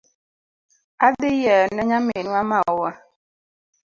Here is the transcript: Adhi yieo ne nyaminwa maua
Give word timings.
Adhi 1.05 1.29
yieo 1.41 1.67
ne 1.73 1.83
nyaminwa 1.89 2.41
maua 2.49 2.91